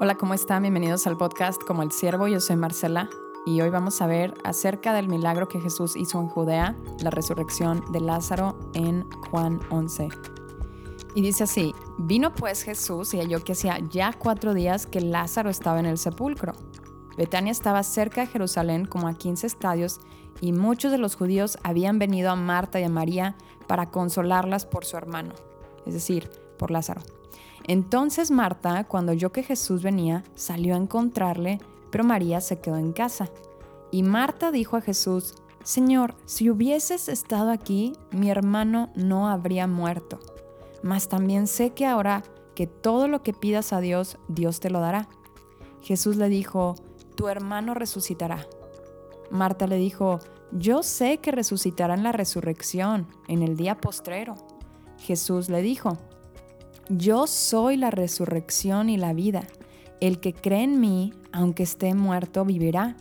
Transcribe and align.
Hola, 0.00 0.14
¿cómo 0.14 0.32
están? 0.32 0.62
Bienvenidos 0.62 1.08
al 1.08 1.16
podcast 1.16 1.60
Como 1.60 1.82
el 1.82 1.90
Siervo. 1.90 2.28
Yo 2.28 2.38
soy 2.38 2.54
Marcela 2.54 3.10
y 3.44 3.60
hoy 3.62 3.70
vamos 3.70 4.00
a 4.00 4.06
ver 4.06 4.32
acerca 4.44 4.92
del 4.92 5.08
milagro 5.08 5.48
que 5.48 5.60
Jesús 5.60 5.96
hizo 5.96 6.20
en 6.20 6.28
Judea, 6.28 6.76
la 7.00 7.10
resurrección 7.10 7.82
de 7.90 7.98
Lázaro 8.00 8.56
en 8.74 9.10
Juan 9.10 9.58
11. 9.70 10.08
Y 11.16 11.20
dice 11.20 11.42
así, 11.42 11.74
vino 11.98 12.32
pues 12.32 12.62
Jesús 12.62 13.12
y 13.12 13.18
halló 13.18 13.42
que 13.42 13.54
hacía 13.54 13.80
ya 13.90 14.12
cuatro 14.12 14.54
días 14.54 14.86
que 14.86 15.00
Lázaro 15.00 15.50
estaba 15.50 15.80
en 15.80 15.86
el 15.86 15.98
sepulcro. 15.98 16.52
Betania 17.16 17.50
estaba 17.50 17.82
cerca 17.82 18.20
de 18.20 18.28
Jerusalén 18.28 18.84
como 18.84 19.08
a 19.08 19.14
15 19.14 19.48
estadios 19.48 19.98
y 20.40 20.52
muchos 20.52 20.92
de 20.92 20.98
los 20.98 21.16
judíos 21.16 21.58
habían 21.64 21.98
venido 21.98 22.30
a 22.30 22.36
Marta 22.36 22.78
y 22.78 22.84
a 22.84 22.88
María 22.88 23.34
para 23.66 23.90
consolarlas 23.90 24.64
por 24.64 24.84
su 24.84 24.96
hermano, 24.96 25.34
es 25.86 25.94
decir, 25.94 26.30
por 26.56 26.70
Lázaro. 26.70 27.00
Entonces 27.64 28.30
Marta, 28.30 28.84
cuando 28.84 29.12
oyó 29.12 29.30
que 29.30 29.42
Jesús 29.42 29.82
venía, 29.82 30.24
salió 30.34 30.74
a 30.74 30.78
encontrarle, 30.78 31.58
pero 31.90 32.04
María 32.04 32.40
se 32.40 32.60
quedó 32.60 32.76
en 32.76 32.92
casa. 32.92 33.28
Y 33.90 34.02
Marta 34.02 34.50
dijo 34.50 34.76
a 34.76 34.80
Jesús, 34.80 35.34
Señor, 35.64 36.14
si 36.24 36.50
hubieses 36.50 37.08
estado 37.08 37.50
aquí, 37.50 37.92
mi 38.10 38.30
hermano 38.30 38.90
no 38.94 39.28
habría 39.28 39.66
muerto. 39.66 40.18
Mas 40.82 41.08
también 41.08 41.46
sé 41.46 41.70
que 41.70 41.86
ahora 41.86 42.22
que 42.54 42.66
todo 42.66 43.06
lo 43.06 43.22
que 43.22 43.32
pidas 43.32 43.72
a 43.72 43.80
Dios, 43.80 44.18
Dios 44.28 44.60
te 44.60 44.70
lo 44.70 44.80
dará. 44.80 45.08
Jesús 45.82 46.16
le 46.16 46.28
dijo, 46.28 46.74
tu 47.16 47.28
hermano 47.28 47.74
resucitará. 47.74 48.46
Marta 49.30 49.66
le 49.66 49.76
dijo, 49.76 50.20
yo 50.52 50.82
sé 50.82 51.18
que 51.18 51.32
resucitará 51.32 51.94
en 51.94 52.02
la 52.02 52.12
resurrección, 52.12 53.06
en 53.26 53.42
el 53.42 53.56
día 53.56 53.76
postrero. 53.76 54.34
Jesús 54.98 55.48
le 55.48 55.62
dijo, 55.62 55.98
yo 56.88 57.26
soy 57.26 57.76
la 57.76 57.90
resurrección 57.90 58.88
y 58.88 58.96
la 58.96 59.12
vida. 59.12 59.44
El 60.00 60.20
que 60.20 60.32
cree 60.32 60.62
en 60.62 60.80
mí, 60.80 61.12
aunque 61.32 61.62
esté 61.62 61.94
muerto, 61.94 62.44
vivirá. 62.44 62.96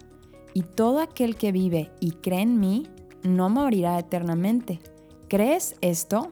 Y 0.53 0.63
todo 0.63 0.99
aquel 0.99 1.35
que 1.35 1.52
vive 1.52 1.91
y 1.99 2.11
cree 2.11 2.41
en 2.41 2.59
mí, 2.59 2.88
no 3.23 3.49
morirá 3.49 3.99
eternamente. 3.99 4.79
¿Crees 5.27 5.75
esto? 5.81 6.31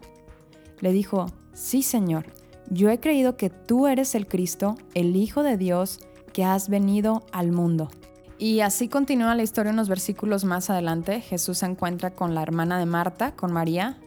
Le 0.80 0.92
dijo, 0.92 1.28
sí, 1.54 1.82
Señor. 1.82 2.26
Yo 2.70 2.90
he 2.90 3.00
creído 3.00 3.38
que 3.38 3.50
tú 3.50 3.88
eres 3.88 4.16
el 4.16 4.28
Cristo, 4.28 4.76
el 4.96 5.16
Hijo 5.16 5.44
de 5.44 5.58
Dios, 5.58 6.00
que 6.34 6.44
has 6.44 6.68
venido 6.68 7.24
al 7.32 7.52
mundo. 7.52 7.90
Y 8.38 8.62
así 8.62 8.90
continúa 8.90 9.36
la 9.36 9.44
historia 9.44 9.72
unos 9.72 9.88
versículos 9.88 10.44
más 10.44 10.70
adelante. 10.70 11.22
Jesús 11.22 11.60
se 11.60 11.68
encuentra 11.68 12.12
con 12.12 12.36
la 12.36 12.42
hermana 12.42 12.80
de 12.80 12.86
Marta, 12.86 13.36
con 13.36 13.54
María, 13.54 13.98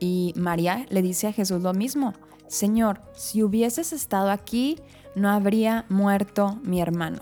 y 0.00 0.32
María 0.36 0.86
le 0.90 1.02
dice 1.02 1.26
a 1.28 1.32
Jesús 1.32 1.62
lo 1.62 1.74
mismo. 1.74 2.14
Señor, 2.48 3.00
si 3.14 3.42
hubieses 3.42 3.92
estado 3.92 4.30
aquí, 4.30 4.80
no 5.14 5.30
habría 5.30 5.84
muerto 5.88 6.58
mi 6.62 6.80
hermano. 6.80 7.20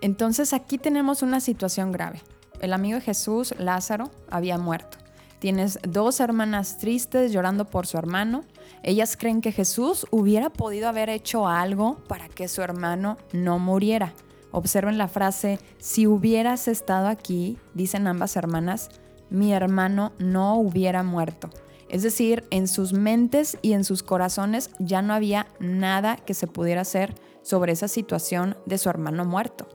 Entonces 0.00 0.52
aquí 0.52 0.78
tenemos 0.78 1.22
una 1.22 1.40
situación 1.40 1.92
grave. 1.92 2.22
El 2.60 2.72
amigo 2.72 2.96
de 2.96 3.04
Jesús, 3.04 3.54
Lázaro, 3.58 4.10
había 4.30 4.58
muerto. 4.58 4.98
Tienes 5.38 5.80
dos 5.82 6.20
hermanas 6.20 6.78
tristes 6.78 7.32
llorando 7.32 7.64
por 7.64 7.86
su 7.86 7.98
hermano. 7.98 8.44
Ellas 8.84 9.16
creen 9.16 9.40
que 9.40 9.50
Jesús 9.50 10.06
hubiera 10.10 10.50
podido 10.50 10.88
haber 10.88 11.08
hecho 11.08 11.48
algo 11.48 11.96
para 12.06 12.28
que 12.28 12.46
su 12.46 12.62
hermano 12.62 13.16
no 13.32 13.58
muriera. 13.58 14.12
Observen 14.52 14.98
la 14.98 15.08
frase, 15.08 15.58
si 15.78 16.06
hubieras 16.06 16.68
estado 16.68 17.08
aquí, 17.08 17.58
dicen 17.74 18.06
ambas 18.06 18.36
hermanas, 18.36 18.90
mi 19.30 19.52
hermano 19.52 20.12
no 20.18 20.56
hubiera 20.56 21.02
muerto. 21.02 21.50
Es 21.92 22.02
decir, 22.02 22.44
en 22.50 22.66
sus 22.68 22.94
mentes 22.94 23.58
y 23.60 23.74
en 23.74 23.84
sus 23.84 24.02
corazones 24.02 24.70
ya 24.78 25.02
no 25.02 25.12
había 25.12 25.46
nada 25.60 26.16
que 26.16 26.32
se 26.32 26.46
pudiera 26.46 26.80
hacer 26.80 27.14
sobre 27.42 27.72
esa 27.72 27.86
situación 27.86 28.56
de 28.64 28.78
su 28.78 28.88
hermano 28.88 29.26
muerto. 29.26 29.68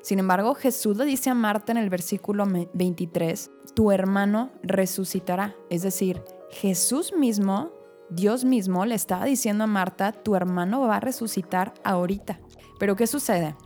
Sin 0.00 0.20
embargo, 0.20 0.54
Jesús 0.54 0.96
le 0.96 1.04
dice 1.04 1.28
a 1.28 1.34
Marta 1.34 1.72
en 1.72 1.78
el 1.78 1.90
versículo 1.90 2.46
23, 2.72 3.50
tu 3.74 3.90
hermano 3.90 4.52
resucitará. 4.62 5.56
Es 5.70 5.82
decir, 5.82 6.22
Jesús 6.50 7.12
mismo, 7.12 7.72
Dios 8.10 8.44
mismo, 8.44 8.86
le 8.86 8.94
estaba 8.94 9.24
diciendo 9.24 9.64
a 9.64 9.66
Marta, 9.66 10.12
tu 10.12 10.36
hermano 10.36 10.80
va 10.82 10.96
a 10.96 11.00
resucitar 11.00 11.74
ahorita. 11.82 12.38
Pero 12.78 12.94
¿qué 12.94 13.08
sucede? 13.08 13.56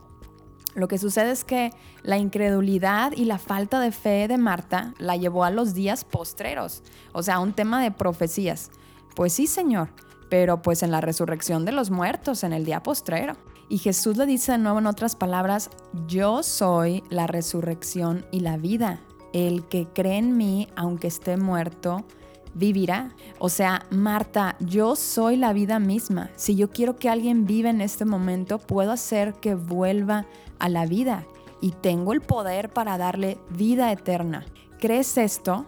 Lo 0.75 0.89
que 0.89 0.99
sucede 0.99 1.31
es 1.31 1.45
que 1.45 1.71
la 2.03 2.19
incredulidad 2.19 3.13
y 3.13 3.25
la 3.25 3.39
falta 3.39 3.81
de 3.81 3.93
fe 3.93 4.27
de 4.29 4.39
Marta 4.39 4.93
la 4.99 5.17
llevó 5.17 5.45
a 5.45 5.51
los 5.51 5.75
días 5.75 6.05
postreros, 6.05 6.83
o 7.13 7.23
sea, 7.23 7.39
un 7.39 7.53
tema 7.53 7.83
de 7.83 7.91
profecías. 7.91 8.71
Pues 9.15 9.33
sí, 9.33 9.47
Señor, 9.47 9.91
pero 10.29 10.63
pues 10.63 10.83
en 10.83 10.91
la 10.91 11.01
resurrección 11.01 11.65
de 11.65 11.73
los 11.73 11.91
muertos, 11.91 12.43
en 12.43 12.53
el 12.53 12.65
día 12.65 12.83
postrero. 12.83 13.35
Y 13.69 13.79
Jesús 13.79 14.17
le 14.17 14.27
dice 14.27 14.53
de 14.53 14.59
nuevo 14.59 14.79
en 14.79 14.87
otras 14.87 15.17
palabras, 15.17 15.71
yo 16.07 16.43
soy 16.43 17.03
la 17.09 17.27
resurrección 17.27 18.27
y 18.31 18.41
la 18.41 18.57
vida. 18.57 19.01
El 19.33 19.67
que 19.67 19.87
cree 19.87 20.19
en 20.19 20.37
mí, 20.37 20.69
aunque 20.77 21.07
esté 21.07 21.37
muerto, 21.37 22.05
vivirá. 22.55 23.15
O 23.39 23.49
sea, 23.49 23.87
Marta, 23.91 24.57
yo 24.61 24.97
soy 24.97 25.37
la 25.37 25.53
vida 25.53 25.79
misma. 25.79 26.31
Si 26.37 26.57
yo 26.57 26.71
quiero 26.71 26.97
que 26.97 27.09
alguien 27.09 27.47
viva 27.47 27.71
en 27.71 27.81
este 27.81 28.05
momento, 28.05 28.59
puedo 28.59 28.93
hacer 28.93 29.35
que 29.35 29.55
vuelva 29.55 30.27
a 30.59 30.69
la 30.69 30.87
vida 30.87 31.27
y 31.61 31.73
tengo 31.73 32.13
el 32.13 32.21
poder 32.21 32.71
para 32.71 32.99
darle 32.99 33.39
vida 33.51 33.91
eterna. 33.93 34.45
¿Crees 34.79 35.17
esto? 35.19 35.67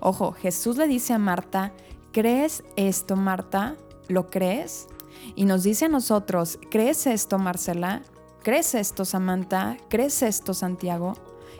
Ojo, 0.00 0.32
Jesús 0.32 0.76
le 0.76 0.86
dice 0.86 1.14
a 1.14 1.18
Marta, 1.18 1.72
¿crees 2.12 2.62
esto, 2.76 3.16
Marta? 3.16 3.76
¿Lo 4.08 4.28
crees? 4.28 4.88
Y 5.34 5.44
nos 5.44 5.62
dice 5.62 5.86
a 5.86 5.88
nosotros, 5.88 6.58
¿crees 6.70 7.06
esto, 7.06 7.38
Marcela? 7.38 8.02
¿Crees 8.42 8.74
esto, 8.74 9.04
Samantha? 9.04 9.76
¿Crees 9.88 10.22
esto, 10.22 10.54
Santiago? 10.54 11.14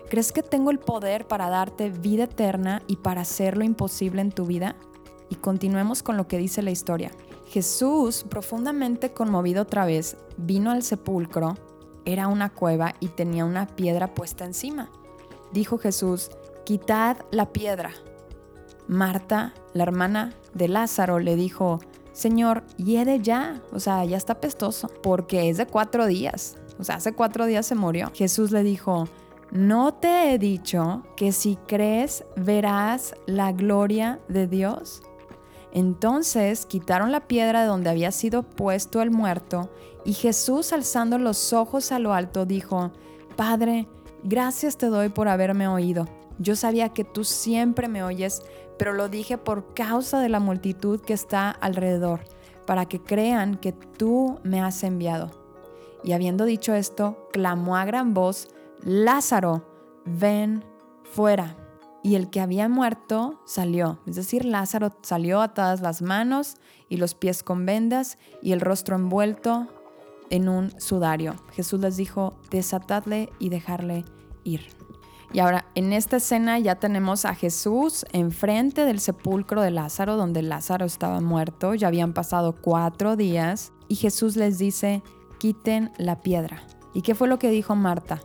¿Crees 0.08 0.32
que 0.32 0.42
tengo 0.42 0.70
el 0.70 0.78
poder 0.78 1.26
para 1.26 1.50
darte 1.50 1.90
vida 1.90 2.24
eterna 2.24 2.82
y 2.86 2.96
para 2.96 3.20
hacer 3.20 3.58
lo 3.58 3.64
imposible 3.64 4.22
en 4.22 4.32
tu 4.32 4.46
vida? 4.46 4.74
Y 5.28 5.34
continuemos 5.34 6.02
con 6.02 6.16
lo 6.16 6.26
que 6.26 6.38
dice 6.38 6.62
la 6.62 6.70
historia. 6.70 7.10
Jesús, 7.46 8.24
profundamente 8.26 9.12
conmovido 9.12 9.62
otra 9.62 9.84
vez, 9.84 10.16
vino 10.38 10.70
al 10.70 10.82
sepulcro. 10.82 11.56
Era 12.06 12.26
una 12.28 12.48
cueva 12.48 12.94
y 13.00 13.08
tenía 13.08 13.44
una 13.44 13.66
piedra 13.66 14.14
puesta 14.14 14.46
encima. 14.46 14.90
Dijo 15.52 15.76
Jesús, 15.76 16.30
quitad 16.64 17.18
la 17.30 17.52
piedra. 17.52 17.90
Marta, 18.86 19.52
la 19.74 19.82
hermana 19.82 20.32
de 20.54 20.68
Lázaro, 20.68 21.18
le 21.18 21.36
dijo, 21.36 21.80
Señor, 22.12 22.64
hiede 22.78 23.20
ya, 23.20 23.62
o 23.72 23.78
sea, 23.78 24.06
ya 24.06 24.16
está 24.16 24.40
pestoso, 24.40 24.88
porque 25.02 25.50
es 25.50 25.58
de 25.58 25.66
cuatro 25.66 26.06
días, 26.06 26.56
o 26.78 26.84
sea, 26.84 26.96
hace 26.96 27.12
cuatro 27.12 27.44
días 27.44 27.66
se 27.66 27.74
murió. 27.74 28.10
Jesús 28.14 28.50
le 28.50 28.62
dijo, 28.62 29.06
¿No 29.50 29.94
te 29.94 30.34
he 30.34 30.38
dicho 30.38 31.04
que 31.16 31.32
si 31.32 31.56
crees 31.66 32.22
verás 32.36 33.14
la 33.24 33.52
gloria 33.52 34.20
de 34.28 34.46
Dios? 34.46 35.02
Entonces 35.72 36.66
quitaron 36.66 37.12
la 37.12 37.26
piedra 37.26 37.62
de 37.62 37.66
donde 37.68 37.88
había 37.88 38.12
sido 38.12 38.42
puesto 38.42 39.00
el 39.00 39.10
muerto, 39.10 39.70
y 40.04 40.12
Jesús 40.12 40.74
alzando 40.74 41.18
los 41.18 41.54
ojos 41.54 41.92
a 41.92 41.98
lo 41.98 42.12
alto 42.12 42.44
dijo, 42.44 42.92
Padre, 43.36 43.88
gracias 44.22 44.76
te 44.76 44.86
doy 44.86 45.08
por 45.08 45.28
haberme 45.28 45.66
oído. 45.66 46.06
Yo 46.38 46.54
sabía 46.54 46.90
que 46.90 47.04
tú 47.04 47.24
siempre 47.24 47.88
me 47.88 48.02
oyes, 48.02 48.42
pero 48.78 48.92
lo 48.92 49.08
dije 49.08 49.38
por 49.38 49.72
causa 49.72 50.20
de 50.20 50.28
la 50.28 50.40
multitud 50.40 51.00
que 51.00 51.14
está 51.14 51.50
alrededor, 51.50 52.20
para 52.66 52.84
que 52.84 53.00
crean 53.00 53.56
que 53.56 53.72
tú 53.72 54.40
me 54.42 54.60
has 54.60 54.82
enviado. 54.84 55.30
Y 56.04 56.12
habiendo 56.12 56.44
dicho 56.44 56.74
esto, 56.74 57.28
clamó 57.32 57.76
a 57.76 57.86
gran 57.86 58.14
voz, 58.14 58.48
Lázaro, 58.82 59.64
ven 60.04 60.64
fuera. 61.04 61.56
Y 62.02 62.14
el 62.14 62.30
que 62.30 62.40
había 62.40 62.68
muerto 62.68 63.40
salió, 63.44 63.98
es 64.06 64.14
decir, 64.14 64.44
Lázaro 64.44 64.96
salió 65.02 65.40
atadas 65.42 65.80
las 65.80 66.00
manos 66.00 66.54
y 66.88 66.96
los 66.96 67.14
pies 67.14 67.42
con 67.42 67.66
vendas 67.66 68.18
y 68.40 68.52
el 68.52 68.60
rostro 68.60 68.96
envuelto 68.96 69.66
en 70.30 70.48
un 70.48 70.80
sudario. 70.80 71.34
Jesús 71.52 71.80
les 71.80 71.96
dijo, 71.96 72.38
desatadle 72.50 73.30
y 73.38 73.48
dejarle 73.48 74.04
ir. 74.44 74.68
Y 75.32 75.40
ahora, 75.40 75.66
en 75.74 75.92
esta 75.92 76.16
escena 76.16 76.58
ya 76.58 76.76
tenemos 76.76 77.24
a 77.24 77.34
Jesús 77.34 78.06
enfrente 78.12 78.84
del 78.84 79.00
sepulcro 79.00 79.60
de 79.60 79.70
Lázaro, 79.70 80.16
donde 80.16 80.40
Lázaro 80.42 80.86
estaba 80.86 81.20
muerto, 81.20 81.74
ya 81.74 81.88
habían 81.88 82.14
pasado 82.14 82.54
cuatro 82.54 83.16
días, 83.16 83.72
y 83.88 83.96
Jesús 83.96 84.36
les 84.36 84.58
dice, 84.58 85.02
quiten 85.38 85.92
la 85.98 86.22
piedra. 86.22 86.62
¿Y 86.94 87.02
qué 87.02 87.14
fue 87.14 87.28
lo 87.28 87.38
que 87.38 87.50
dijo 87.50 87.74
Marta? 87.74 88.20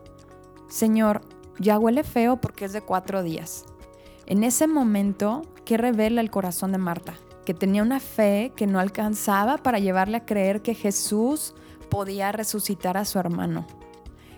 Señor, 0.73 1.21
ya 1.59 1.77
huele 1.77 2.03
feo 2.03 2.37
porque 2.37 2.65
es 2.65 2.73
de 2.73 2.81
cuatro 2.81 3.21
días. 3.21 3.65
En 4.25 4.43
ese 4.43 4.65
momento, 4.65 5.43
¿qué 5.65 5.77
revela 5.77 6.19
el 6.19 6.31
corazón 6.31 6.71
de 6.71 6.79
Marta? 6.79 7.13
Que 7.45 7.53
tenía 7.53 7.83
una 7.83 7.99
fe 7.99 8.51
que 8.55 8.65
no 8.65 8.79
alcanzaba 8.79 9.59
para 9.59 9.77
llevarle 9.77 10.17
a 10.17 10.25
creer 10.25 10.63
que 10.63 10.73
Jesús 10.73 11.53
podía 11.89 12.31
resucitar 12.31 12.97
a 12.97 13.05
su 13.05 13.19
hermano. 13.19 13.67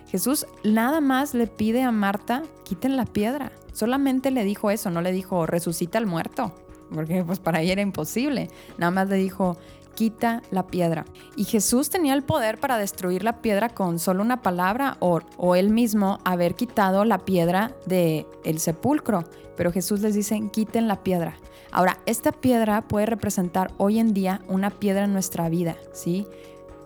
Jesús 0.08 0.46
nada 0.62 1.00
más 1.00 1.32
le 1.32 1.46
pide 1.46 1.82
a 1.82 1.90
Marta, 1.90 2.42
quiten 2.64 2.98
la 2.98 3.06
piedra. 3.06 3.50
Solamente 3.72 4.30
le 4.30 4.44
dijo 4.44 4.70
eso, 4.70 4.90
no 4.90 5.00
le 5.00 5.12
dijo, 5.12 5.46
resucita 5.46 5.96
al 5.96 6.04
muerto, 6.04 6.54
porque 6.92 7.24
pues 7.24 7.38
para 7.38 7.62
ella 7.62 7.72
era 7.72 7.82
imposible. 7.82 8.50
Nada 8.76 8.90
más 8.90 9.08
le 9.08 9.16
dijo, 9.16 9.56
quita 9.96 10.42
la 10.52 10.68
piedra. 10.68 11.04
Y 11.34 11.42
Jesús 11.42 11.90
tenía 11.90 12.14
el 12.14 12.22
poder 12.22 12.60
para 12.60 12.78
destruir 12.78 13.24
la 13.24 13.42
piedra 13.42 13.70
con 13.70 13.98
solo 13.98 14.22
una 14.22 14.42
palabra 14.42 14.96
o, 15.00 15.56
él 15.56 15.70
mismo 15.70 16.20
haber 16.24 16.54
quitado 16.54 17.04
la 17.04 17.24
piedra 17.24 17.72
del 17.86 18.26
el 18.44 18.60
sepulcro. 18.60 19.24
Pero 19.56 19.72
Jesús 19.72 20.00
les 20.00 20.14
dice, 20.14 20.40
quiten 20.52 20.86
la 20.86 21.02
piedra. 21.02 21.34
Ahora, 21.72 21.98
esta 22.06 22.30
piedra 22.30 22.82
puede 22.82 23.06
representar 23.06 23.72
hoy 23.78 23.98
en 23.98 24.14
día 24.14 24.42
una 24.46 24.70
piedra 24.70 25.04
en 25.04 25.12
nuestra 25.12 25.48
vida, 25.48 25.76
¿sí? 25.92 26.26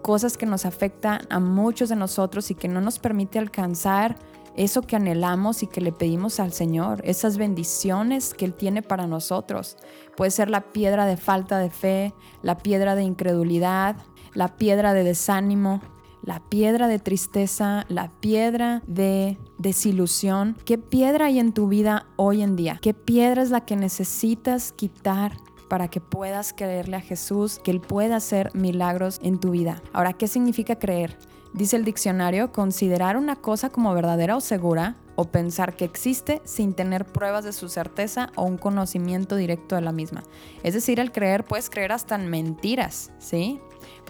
Cosas 0.01 0.39
que 0.39 0.47
nos 0.47 0.65
afectan 0.65 1.21
a 1.29 1.41
muchos 1.41 1.91
de 1.91 1.97
nosotros 1.97 2.51
y 2.51 2.55
que 2.55 2.69
no 2.69 2.81
nos 2.81 2.99
permite 2.99 3.39
alcanzar 3.39 4.17
eso 4.57 4.83
que 4.83 4.97
anhelamos 4.97 5.63
y 5.63 5.67
que 5.67 5.81
le 5.81 5.93
pedimos 5.93 6.41
al 6.41 6.53
Señor, 6.53 7.01
esas 7.05 7.39
bendiciones 7.39 8.35
que 8.35 8.45
Él 8.45 8.55
tiene 8.55 8.83
para 8.83 9.07
nosotros. 9.07 9.77
Puede 10.17 10.31
ser 10.31 10.51
la 10.51 10.73
piedra 10.73 11.07
de 11.07 11.17
falta 11.17 11.59
de 11.59 11.71
fe, 11.71 12.15
la 12.43 12.59
piedra 12.59 12.95
de 12.95 13.03
incredulidad, 13.03 13.97
la 14.35 14.57
piedra 14.57 14.93
de 14.93 15.05
desánimo, 15.05 15.81
la 16.23 16.41
piedra 16.41 16.89
de 16.89 16.99
tristeza, 16.99 17.87
la 17.89 18.11
piedra 18.21 18.83
de 18.87 19.39
desilusión. 19.59 20.57
¿Qué 20.65 20.79
piedra 20.79 21.27
hay 21.27 21.39
en 21.39 21.53
tu 21.53 21.69
vida 21.69 22.07
hoy 22.17 22.43
en 22.43 22.57
día? 22.57 22.79
¿Qué 22.83 22.95
piedra 22.95 23.43
es 23.43 23.51
la 23.51 23.65
que 23.65 23.77
necesitas 23.77 24.73
quitar 24.73 25.33
para 25.71 25.89
que 25.89 26.03
puedas 26.03 26.53
creerle 26.53 26.97
a 26.97 27.01
Jesús, 27.01 27.61
que 27.63 27.71
Él 27.71 27.81
pueda 27.81 28.17
hacer 28.17 28.51
milagros 28.55 29.21
en 29.23 29.39
tu 29.39 29.53
vida? 29.53 29.81
Ahora, 29.95 30.13
¿qué 30.13 30.29
significa 30.29 30.79
creer? 30.79 31.17
Dice 31.55 31.77
el 31.77 31.85
diccionario, 31.85 32.53
considerar 32.53 33.17
una 33.17 33.37
cosa 33.37 33.71
como 33.71 33.95
verdadera 33.95 34.37
o 34.37 34.41
segura 34.41 34.97
o 35.17 35.25
pensar 35.25 35.77
que 35.77 35.85
existe 35.85 36.43
sin 36.45 36.75
tener 36.75 37.05
pruebas 37.07 37.45
de 37.45 37.53
su 37.53 37.69
certeza 37.69 38.31
o 38.37 38.45
un 38.45 38.59
conocimiento 38.59 39.37
directo 39.37 39.77
de 39.77 39.81
la 39.81 39.93
misma. 39.93 40.23
Es 40.63 40.75
decir, 40.75 41.01
el 41.01 41.13
creer, 41.13 41.45
puedes 41.45 41.71
creer 41.71 41.93
hasta 41.93 42.17
en 42.17 42.29
mentiras, 42.29 43.13
¿sí? 43.19 43.61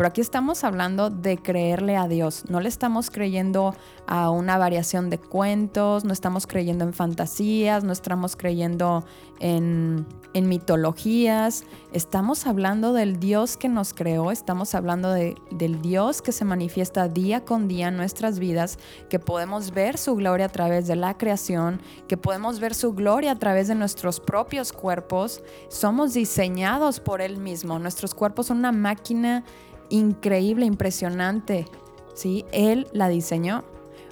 Pero 0.00 0.08
aquí 0.08 0.23
estamos 0.23 0.64
hablando 0.64 1.11
de 1.11 1.37
creerle 1.37 1.94
a 1.94 2.08
Dios. 2.08 2.44
No 2.49 2.62
le 2.62 2.70
estamos 2.70 3.11
creyendo 3.11 3.76
a 4.06 4.31
una 4.31 4.56
variación 4.56 5.11
de 5.11 5.19
cuentos, 5.19 6.06
no 6.06 6.14
estamos 6.14 6.47
creyendo 6.47 6.87
en 6.87 6.94
fantasías, 6.94 7.85
no 7.85 7.93
estamos 7.93 8.35
creyendo 8.35 9.05
en, 9.41 10.06
en 10.32 10.49
mitologías. 10.49 11.64
Estamos 11.93 12.47
hablando 12.47 12.94
del 12.94 13.20
Dios 13.20 13.58
que 13.58 13.69
nos 13.69 13.93
creó, 13.93 14.31
estamos 14.31 14.75
hablando 14.75 15.12
de, 15.12 15.37
del 15.50 15.82
Dios 15.82 16.23
que 16.23 16.32
se 16.32 16.46
manifiesta 16.46 17.06
día 17.06 17.44
con 17.44 17.69
día 17.69 17.88
en 17.88 17.99
nuestras 17.99 18.38
vidas, 18.38 18.79
que 19.11 19.19
podemos 19.19 19.73
ver 19.73 19.99
su 19.99 20.14
gloria 20.14 20.46
a 20.46 20.50
través 20.50 20.87
de 20.87 20.96
la 20.96 21.19
creación, 21.19 21.82
que 22.08 22.17
podemos 22.17 22.58
ver 22.58 22.75
su 22.75 22.94
gloria 22.94 23.32
a 23.32 23.38
través 23.38 23.69
de 23.69 23.75
nuestros 23.75 24.19
propios 24.19 24.73
cuerpos. 24.73 25.43
Somos 25.69 26.14
diseñados 26.14 27.00
por 27.00 27.20
Él 27.20 27.37
mismo. 27.37 27.79
Nuestros 27.79 28.14
cuerpos 28.14 28.46
son 28.46 28.61
una 28.61 28.73
máquina 28.73 29.44
increíble, 29.90 30.66
impresionante. 30.66 31.66
¿sí? 32.14 32.44
Él 32.52 32.87
la 32.92 33.08
diseñó. 33.08 33.64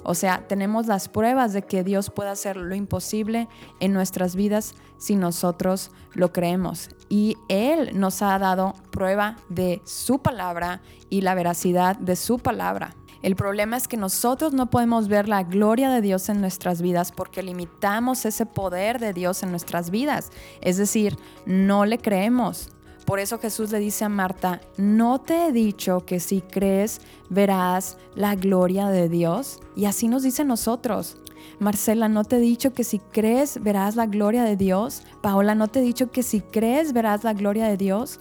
O 0.03 0.15
sea, 0.15 0.47
tenemos 0.47 0.87
las 0.87 1.09
pruebas 1.09 1.53
de 1.53 1.61
que 1.61 1.83
Dios 1.83 2.09
puede 2.09 2.29
hacer 2.29 2.55
lo 2.55 2.73
imposible 2.73 3.47
en 3.79 3.93
nuestras 3.93 4.35
vidas 4.35 4.75
si 4.97 5.15
nosotros 5.15 5.91
lo 6.13 6.31
creemos. 6.31 6.89
Y 7.09 7.37
Él 7.49 7.91
nos 7.99 8.21
ha 8.21 8.39
dado 8.39 8.75
prueba 8.91 9.35
de 9.49 9.81
su 9.83 10.19
palabra 10.19 10.81
y 11.09 11.21
la 11.21 11.35
veracidad 11.35 11.97
de 11.97 12.15
su 12.15 12.39
palabra. 12.39 12.95
El 13.21 13.35
problema 13.35 13.75
es 13.75 13.89
que 13.89 13.97
nosotros 13.97 14.53
no 14.53 14.69
podemos 14.69 15.09
ver 15.09 15.27
la 15.27 15.43
gloria 15.43 15.89
de 15.89 15.99
Dios 15.99 16.29
en 16.29 16.39
nuestras 16.39 16.81
vidas 16.81 17.11
porque 17.11 17.43
limitamos 17.43 18.25
ese 18.25 18.45
poder 18.45 18.99
de 18.99 19.11
Dios 19.11 19.43
en 19.43 19.51
nuestras 19.51 19.89
vidas. 19.89 20.31
Es 20.61 20.77
decir, 20.77 21.17
no 21.45 21.85
le 21.85 21.97
creemos. 21.97 22.69
Por 23.05 23.19
eso 23.19 23.39
Jesús 23.39 23.71
le 23.71 23.79
dice 23.79 24.05
a 24.05 24.09
Marta, 24.09 24.61
¿no 24.77 25.19
te 25.19 25.47
he 25.47 25.51
dicho 25.51 26.05
que 26.05 26.19
si 26.19 26.41
crees 26.41 27.01
verás 27.29 27.97
la 28.15 28.35
gloria 28.35 28.87
de 28.87 29.09
Dios? 29.09 29.59
Y 29.75 29.85
así 29.85 30.07
nos 30.07 30.23
dice 30.23 30.45
nosotros. 30.45 31.17
Marcela, 31.59 32.07
¿no 32.07 32.23
te 32.23 32.37
he 32.37 32.39
dicho 32.39 32.73
que 32.73 32.83
si 32.83 32.99
crees 32.99 33.61
verás 33.61 33.95
la 33.95 34.05
gloria 34.05 34.43
de 34.43 34.55
Dios? 34.55 35.03
Paola, 35.21 35.55
¿no 35.55 35.67
te 35.67 35.79
he 35.79 35.81
dicho 35.81 36.11
que 36.11 36.23
si 36.23 36.41
crees 36.41 36.93
verás 36.93 37.23
la 37.23 37.33
gloria 37.33 37.67
de 37.67 37.77
Dios? 37.77 38.19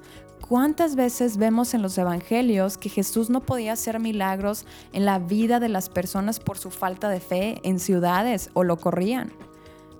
¿Cuántas 0.48 0.96
veces 0.96 1.36
vemos 1.36 1.75
en 1.75 1.82
los 1.82 1.98
evangelios 1.98 2.78
que 2.78 2.88
Jesús 2.88 3.28
no 3.28 3.40
podía 3.40 3.75
hacer 3.75 4.00
milagros 4.00 4.64
en 4.92 5.04
la 5.04 5.19
vida 5.19 5.60
de 5.60 5.69
las 5.69 5.90
personas 5.90 6.40
por 6.40 6.56
su 6.56 6.70
falta 6.70 7.10
de 7.10 7.20
fe 7.20 7.60
en 7.64 7.78
ciudades 7.78 8.50
o 8.54 8.64
lo 8.64 8.78
corrían? 8.78 9.32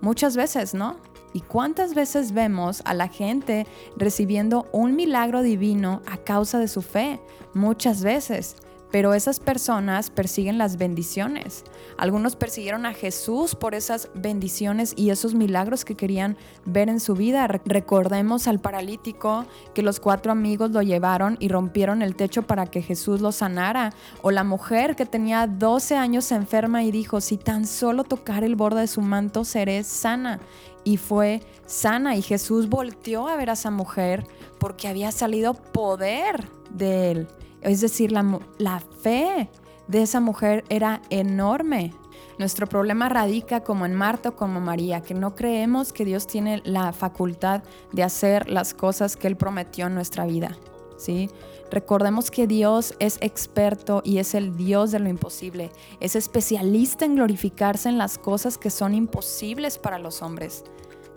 Muchas 0.01 0.37
veces, 0.37 0.73
¿no? 0.75 0.97
¿Y 1.33 1.41
cuántas 1.41 1.95
veces 1.95 2.33
vemos 2.33 2.83
a 2.85 2.95
la 2.95 3.09
gente 3.09 3.67
recibiendo 3.97 4.67
un 4.73 4.97
milagro 4.97 5.43
divino 5.43 6.03
a 6.07 6.17
causa 6.17 6.59
de 6.59 6.69
su 6.69 6.83
fe? 6.83 7.21
Muchas 7.55 8.03
veces. 8.03 8.57
Pero 8.91 9.13
esas 9.13 9.39
personas 9.39 10.11
persiguen 10.11 10.57
las 10.57 10.79
bendiciones. 10.79 11.65
Algunos 11.99 12.37
persiguieron 12.37 12.87
a 12.87 12.95
Jesús 12.95 13.55
por 13.55 13.75
esas 13.75 14.09
bendiciones 14.15 14.95
y 14.97 15.11
esos 15.11 15.35
milagros 15.35 15.85
que 15.85 15.95
querían 15.95 16.37
ver 16.65 16.89
en 16.89 17.01
su 17.01 17.15
vida. 17.15 17.47
Recordemos 17.47 18.49
al 18.49 18.61
paralítico 18.61 19.45
que 19.75 19.83
los 19.83 20.01
cuatro 20.01 20.33
amigos 20.33 20.71
lo 20.71 20.81
llevaron 20.81 21.37
y 21.39 21.49
rompieron 21.49 22.03
el 22.03 22.17
techo 22.17 22.43
para 22.43 22.67
que 22.67 22.83
Jesús 22.83 23.21
lo 23.21 23.33
sanara. 23.33 23.93
O 24.23 24.31
la 24.31 24.45
mujer 24.45 24.97
que 24.97 25.07
tenía 25.07 25.47
12 25.47 25.97
años 25.97 26.33
enferma 26.33 26.83
y 26.83 26.91
dijo, 26.91 27.21
si 27.21 27.37
tan 27.37 27.67
solo 27.67 28.05
tocar 28.05 28.43
el 28.43 28.57
borde 28.57 28.81
de 28.81 28.87
su 28.87 29.03
manto 29.03 29.45
seré 29.45 29.85
sana 29.85 30.41
y 30.85 30.97
fue 30.97 31.43
sana. 31.67 32.17
Y 32.17 32.23
Jesús 32.23 32.69
volteó 32.69 33.29
a 33.29 33.37
ver 33.37 33.51
a 33.51 33.53
esa 33.53 33.71
mujer 33.71 34.27
porque 34.59 34.89
había 34.89 35.13
salido 35.13 35.53
poder 35.55 36.49
de 36.71 37.11
él. 37.11 37.29
Es 37.63 37.81
decir, 37.81 38.13
la, 38.13 38.81
fe 39.03 39.49
de 39.87 40.03
esa 40.03 40.21
mujer 40.21 40.65
era 40.69 41.03
enorme. 41.11 41.95
Nuestro 42.39 42.69
problema 42.69 43.09
radica 43.09 43.61
como 43.65 43.85
en 43.85 43.95
Marta 43.95 44.31
o 44.31 44.37
como 44.37 44.61
María, 44.61 45.01
que 45.01 45.15
no 45.15 45.35
creemos 45.35 45.93
que 45.93 46.05
Dios 46.05 46.27
tiene 46.27 46.63
la 46.65 46.93
facultad 46.93 47.63
de 47.93 48.03
hacer 48.05 48.49
las 48.49 48.75
cosas 48.75 49.17
que 49.17 49.27
Él 49.27 49.37
prometió 49.37 49.87
en 49.87 49.95
nuestra 49.95 50.25
vida. 50.25 50.57
¿sí? 50.97 51.31
Recordemos 51.71 52.31
que 52.31 52.47
Dios 52.47 52.95
es 52.99 53.19
experto 53.21 54.03
y 54.05 54.19
es 54.19 54.35
el 54.35 54.57
Dios 54.57 54.91
de 54.91 54.99
lo 55.01 55.09
imposible. 55.09 55.71
Es 56.01 56.17
especialista 56.17 57.05
en 57.05 57.17
glorificarse 57.17 57.89
en 57.89 57.99
las 57.99 58.19
cosas 58.19 58.59
que 58.59 58.71
son 58.71 58.95
imposibles 58.95 59.79
para 59.79 59.99
los 59.99 60.23
hombres. 60.23 60.65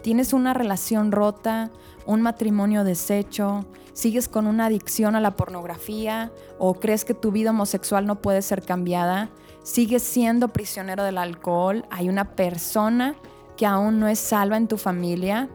Tienes 0.01 0.33
una 0.33 0.53
relación 0.53 1.11
rota, 1.11 1.71
un 2.05 2.21
matrimonio 2.21 2.83
deshecho, 2.83 3.65
sigues 3.93 4.27
con 4.27 4.47
una 4.47 4.67
adicción 4.67 5.15
a 5.15 5.21
la 5.21 5.35
pornografía 5.35 6.31
o 6.59 6.75
crees 6.75 7.05
que 7.05 7.13
tu 7.13 7.31
vida 7.31 7.51
homosexual 7.51 8.05
no 8.05 8.21
puede 8.21 8.41
ser 8.41 8.63
cambiada, 8.63 9.29
sigues 9.63 10.03
siendo 10.03 10.47
prisionero 10.49 11.03
del 11.03 11.17
alcohol, 11.17 11.85
hay 11.89 12.09
una 12.09 12.35
persona 12.35 13.15
que 13.57 13.65
aún 13.65 13.99
no 13.99 14.07
es 14.07 14.19
salva 14.19 14.57
en 14.57 14.67
tu 14.67 14.77
familia. 14.77 15.49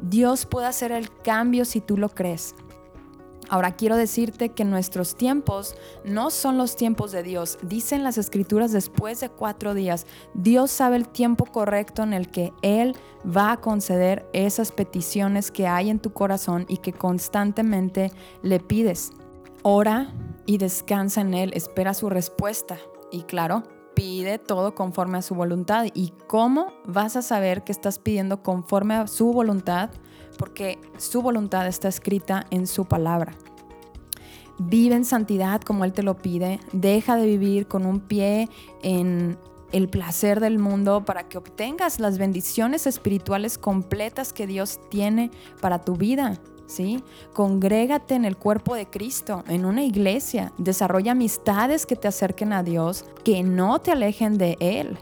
Dios 0.00 0.46
puede 0.46 0.66
hacer 0.66 0.92
el 0.92 1.08
cambio 1.22 1.64
si 1.64 1.80
tú 1.80 1.96
lo 1.96 2.08
crees. 2.08 2.54
Ahora 3.52 3.72
quiero 3.72 3.98
decirte 3.98 4.48
que 4.48 4.64
nuestros 4.64 5.14
tiempos 5.14 5.76
no 6.06 6.30
son 6.30 6.56
los 6.56 6.74
tiempos 6.74 7.12
de 7.12 7.22
Dios. 7.22 7.58
Dicen 7.60 8.02
las 8.02 8.16
escrituras 8.16 8.72
después 8.72 9.20
de 9.20 9.28
cuatro 9.28 9.74
días, 9.74 10.06
Dios 10.32 10.70
sabe 10.70 10.96
el 10.96 11.06
tiempo 11.06 11.44
correcto 11.44 12.02
en 12.02 12.14
el 12.14 12.30
que 12.30 12.54
Él 12.62 12.96
va 13.26 13.52
a 13.52 13.60
conceder 13.60 14.26
esas 14.32 14.72
peticiones 14.72 15.50
que 15.50 15.66
hay 15.66 15.90
en 15.90 15.98
tu 15.98 16.14
corazón 16.14 16.64
y 16.66 16.78
que 16.78 16.94
constantemente 16.94 18.10
le 18.40 18.58
pides. 18.58 19.10
Ora 19.62 20.10
y 20.46 20.56
descansa 20.56 21.20
en 21.20 21.34
Él, 21.34 21.50
espera 21.52 21.92
su 21.92 22.08
respuesta. 22.08 22.78
Y 23.10 23.24
claro, 23.24 23.64
pide 23.94 24.38
todo 24.38 24.74
conforme 24.74 25.18
a 25.18 25.22
su 25.22 25.34
voluntad. 25.34 25.88
¿Y 25.92 26.14
cómo 26.26 26.72
vas 26.86 27.16
a 27.16 27.22
saber 27.22 27.64
que 27.64 27.72
estás 27.72 27.98
pidiendo 27.98 28.42
conforme 28.42 28.94
a 28.94 29.06
su 29.08 29.30
voluntad? 29.30 29.90
Porque 30.38 30.78
su 30.98 31.22
voluntad 31.22 31.66
está 31.66 31.88
escrita 31.88 32.46
en 32.50 32.66
su 32.66 32.84
palabra. 32.84 33.34
Vive 34.58 34.94
en 34.94 35.04
santidad 35.04 35.60
como 35.62 35.84
Él 35.84 35.92
te 35.92 36.02
lo 36.02 36.16
pide, 36.18 36.60
deja 36.72 37.16
de 37.16 37.26
vivir 37.26 37.66
con 37.66 37.86
un 37.86 38.00
pie 38.00 38.48
en 38.82 39.38
el 39.72 39.88
placer 39.88 40.40
del 40.40 40.58
mundo 40.58 41.04
para 41.04 41.28
que 41.28 41.38
obtengas 41.38 41.98
las 41.98 42.18
bendiciones 42.18 42.86
espirituales 42.86 43.58
completas 43.58 44.32
que 44.32 44.46
Dios 44.46 44.78
tiene 44.90 45.30
para 45.60 45.80
tu 45.80 45.96
vida. 45.96 46.38
¿Sí? 46.66 47.02
Congrégate 47.34 48.14
en 48.14 48.24
el 48.24 48.38
cuerpo 48.38 48.74
de 48.74 48.86
Cristo, 48.86 49.44
en 49.48 49.66
una 49.66 49.84
iglesia. 49.84 50.52
Desarrolla 50.56 51.12
amistades 51.12 51.84
que 51.84 51.96
te 51.96 52.08
acerquen 52.08 52.54
a 52.54 52.62
Dios, 52.62 53.04
que 53.24 53.42
no 53.42 53.80
te 53.80 53.90
alejen 53.90 54.38
de 54.38 54.56
Él. 54.58 54.96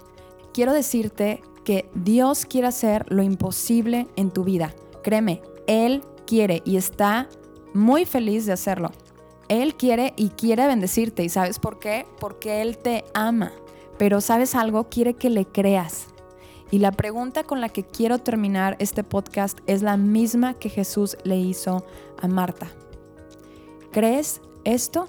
Quiero 0.52 0.72
decirte 0.72 1.42
que 1.64 1.88
Dios 1.94 2.44
quiere 2.44 2.66
hacer 2.66 3.06
lo 3.08 3.22
imposible 3.22 4.08
en 4.16 4.32
tu 4.32 4.42
vida. 4.42 4.74
Créeme, 5.02 5.42
Él 5.66 6.02
quiere 6.26 6.62
y 6.64 6.76
está 6.76 7.28
muy 7.74 8.04
feliz 8.04 8.46
de 8.46 8.52
hacerlo. 8.52 8.90
Él 9.48 9.74
quiere 9.74 10.12
y 10.16 10.28
quiere 10.30 10.66
bendecirte. 10.66 11.24
¿Y 11.24 11.28
sabes 11.28 11.58
por 11.58 11.78
qué? 11.78 12.06
Porque 12.20 12.62
Él 12.62 12.78
te 12.78 13.04
ama. 13.14 13.52
Pero 13.98 14.20
sabes 14.20 14.54
algo, 14.54 14.88
quiere 14.88 15.14
que 15.14 15.28
le 15.28 15.44
creas. 15.44 16.06
Y 16.70 16.78
la 16.78 16.92
pregunta 16.92 17.42
con 17.42 17.60
la 17.60 17.68
que 17.68 17.82
quiero 17.82 18.18
terminar 18.18 18.76
este 18.78 19.02
podcast 19.02 19.58
es 19.66 19.82
la 19.82 19.96
misma 19.96 20.54
que 20.54 20.68
Jesús 20.68 21.16
le 21.24 21.36
hizo 21.36 21.84
a 22.22 22.28
Marta. 22.28 22.68
¿Crees 23.90 24.40
esto? 24.64 25.08